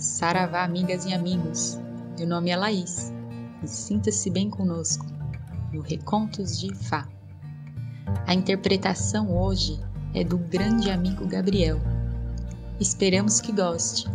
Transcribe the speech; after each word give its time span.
Saravá, 0.00 0.64
amigas 0.64 1.04
e 1.04 1.12
amigos. 1.12 1.78
Meu 2.16 2.26
nome 2.26 2.48
é 2.48 2.56
Laís 2.56 3.12
e 3.62 3.68
sinta-se 3.68 4.30
bem 4.30 4.48
conosco 4.48 5.04
no 5.74 5.82
Recontos 5.82 6.58
de 6.58 6.74
Fá. 6.74 7.06
A 8.26 8.32
interpretação 8.32 9.30
hoje 9.30 9.78
é 10.14 10.24
do 10.24 10.38
grande 10.38 10.90
amigo 10.90 11.28
Gabriel. 11.28 11.78
Esperamos 12.80 13.42
que 13.42 13.52
goste. 13.52 14.06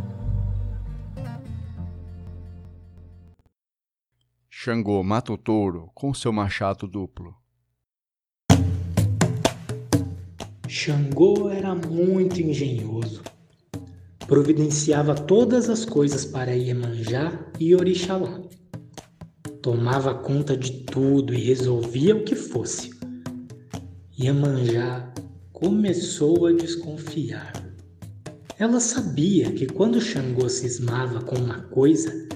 Xangô 4.50 5.04
mata 5.04 5.32
o 5.34 5.38
touro 5.38 5.92
com 5.94 6.16
seu 6.16 6.34
machado 6.34 6.88
duplo. 6.88 7.36
Xangô 10.68 11.48
era 11.52 11.76
muito 11.76 12.42
engenhoso 12.42 13.35
providenciava 14.28 15.14
todas 15.14 15.70
as 15.70 15.86
coisas 15.86 16.26
para 16.26 16.56
Iemanjá 16.56 17.48
e 17.60 17.76
Orixalá. 17.76 18.42
Tomava 19.62 20.14
conta 20.16 20.56
de 20.58 20.84
tudo 20.86 21.34
e 21.34 21.42
resolvia 21.42 22.16
o 22.16 22.24
que 22.24 22.36
fosse. 22.36 22.92
Iemanjá 24.20 25.14
começou 25.52 26.48
a 26.48 26.54
desconfiar. 26.54 27.54
Ela 28.58 28.80
sabia 28.80 29.52
que 29.52 29.66
quando 29.66 30.02
Xangô 30.02 30.48
cismava 30.48 31.22
com 31.22 31.36
uma 31.36 31.62
coisa, 31.64 32.28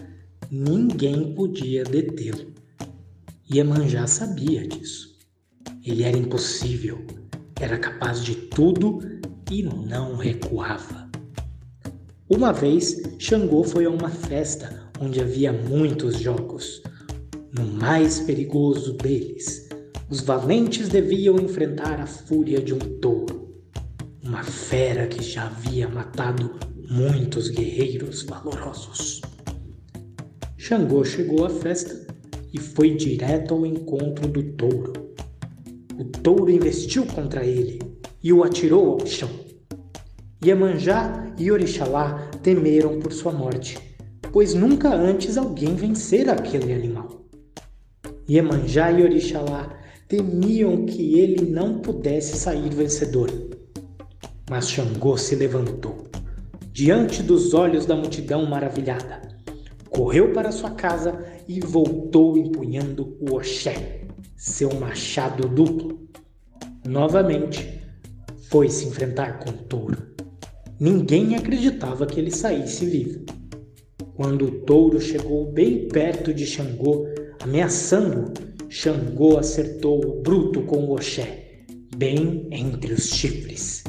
ninguém 0.51 1.33
podia 1.33 1.83
detê-lo. 1.83 2.53
Iemanjá 3.51 4.05
sabia 4.05 4.67
disso. 4.67 5.17
Ele 5.83 6.03
era 6.03 6.17
impossível, 6.17 6.99
era 7.59 7.77
capaz 7.77 8.23
de 8.23 8.35
tudo 8.35 8.99
e 9.49 9.63
não 9.63 10.17
recuava. 10.17 10.98
Uma 12.31 12.53
vez, 12.53 13.01
Xangô 13.17 13.63
foi 13.63 13.85
a 13.85 13.89
uma 13.89 14.07
festa 14.07 14.87
onde 15.01 15.19
havia 15.19 15.51
muitos 15.51 16.19
jogos. 16.19 16.79
No 17.51 17.65
mais 17.65 18.19
perigoso 18.19 18.93
deles, 18.93 19.67
os 20.11 20.21
valentes 20.21 20.89
deviam 20.89 21.39
enfrentar 21.39 21.99
a 21.99 22.05
fúria 22.05 22.61
de 22.61 22.71
um 22.71 22.77
touro, 22.77 23.49
uma 24.23 24.43
fera 24.43 25.07
que 25.07 25.23
já 25.23 25.47
havia 25.47 25.89
matado 25.89 26.59
muitos 26.87 27.49
guerreiros 27.49 28.21
valorosos. 28.21 29.21
Xangô 30.55 31.03
chegou 31.03 31.45
à 31.45 31.49
festa 31.49 32.05
e 32.53 32.59
foi 32.59 32.93
direto 32.95 33.55
ao 33.55 33.65
encontro 33.65 34.27
do 34.27 34.43
touro. 34.53 34.93
O 35.97 36.05
touro 36.05 36.51
investiu 36.51 37.07
contra 37.07 37.43
ele 37.43 37.79
e 38.21 38.31
o 38.31 38.43
atirou 38.43 38.99
ao 39.01 39.07
chão. 39.07 39.48
Iemanjá 40.41 41.33
e 41.37 41.51
Orixalá 41.51 42.29
temeram 42.41 42.97
por 42.99 43.11
sua 43.11 43.33
morte, 43.33 43.77
pois 44.31 44.53
nunca 44.53 44.87
antes 44.95 45.37
alguém 45.37 45.75
vencera 45.75 46.31
aquele 46.31 46.71
animal. 46.71 47.25
Iemanjá 48.29 48.89
e 48.89 49.03
Orixalá 49.03 49.77
temiam 50.07 50.85
que 50.85 51.19
ele 51.19 51.51
não 51.51 51.79
pudesse 51.79 52.37
sair 52.37 52.69
vencedor. 52.73 53.29
Mas 54.49 54.69
Xangô 54.69 55.17
se 55.17 55.35
levantou, 55.35 56.07
diante 56.71 57.21
dos 57.21 57.53
olhos 57.53 57.85
da 57.85 57.95
multidão 57.95 58.45
maravilhada, 58.45 59.21
correu 59.89 60.31
para 60.31 60.53
sua 60.53 60.71
casa 60.71 61.21
e 61.49 61.59
voltou 61.59 62.37
empunhando 62.37 63.17
o 63.19 63.35
Oxé, 63.35 64.05
seu 64.37 64.73
machado 64.75 65.49
duplo. 65.49 66.07
Novamente, 66.87 67.83
foi 68.49 68.69
se 68.69 68.87
enfrentar 68.87 69.39
com 69.39 69.49
o 69.49 69.53
touro. 69.53 70.08
Ninguém 70.79 71.35
acreditava 71.35 72.05
que 72.05 72.21
ele 72.21 72.31
saísse 72.31 72.85
vivo. 72.85 73.25
Quando 74.15 74.45
o 74.45 74.51
touro 74.61 75.01
chegou 75.01 75.51
bem 75.51 75.89
perto 75.89 76.33
de 76.33 76.45
Xangô, 76.45 77.05
ameaçando, 77.41 78.31
Xangô 78.69 79.37
acertou 79.37 79.99
o 80.05 80.21
bruto 80.21 80.61
com 80.61 80.85
o 80.85 80.93
Oxé, 80.93 81.65
bem 81.97 82.47
entre 82.49 82.93
os 82.93 83.09
chifres. 83.09 83.83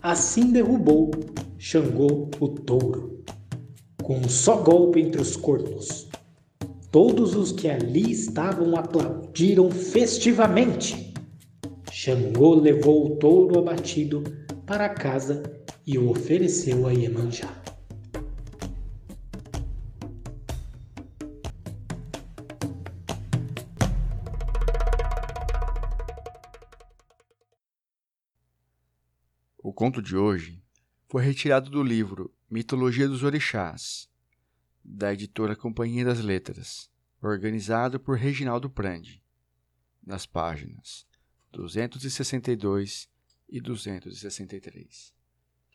Assim 0.00 0.50
derrubou 0.50 1.10
Xangô 1.58 2.30
o 2.40 2.48
touro, 2.48 3.22
com 4.02 4.16
um 4.16 4.28
só 4.30 4.62
golpe 4.62 4.98
entre 4.98 5.20
os 5.20 5.36
cornos. 5.36 6.08
Todos 6.90 7.36
os 7.36 7.52
que 7.52 7.68
ali 7.68 8.10
estavam 8.10 8.76
aplaudiram 8.76 9.70
festivamente. 9.70 11.12
Xangô 11.90 12.54
levou 12.54 13.06
o 13.06 13.16
touro 13.16 13.58
abatido 13.58 14.22
para 14.64 14.88
casa 14.88 15.42
e 15.86 15.98
o 15.98 16.10
ofereceu 16.10 16.86
a 16.86 16.92
Iemanjá. 16.92 17.60
O 29.58 29.72
conto 29.72 30.00
de 30.00 30.16
hoje 30.16 30.62
foi 31.08 31.24
retirado 31.24 31.70
do 31.70 31.82
livro 31.82 32.32
Mitologia 32.48 33.08
dos 33.08 33.22
Orixás, 33.22 34.08
da 34.84 35.12
editora 35.12 35.56
Companhia 35.56 36.04
das 36.04 36.20
Letras, 36.20 36.90
organizado 37.20 37.98
por 37.98 38.16
Reginaldo 38.16 38.68
Prandi, 38.70 39.22
nas 40.04 40.26
páginas 40.26 41.06
262 41.50 43.08
e 43.48 43.60
263. 43.60 45.21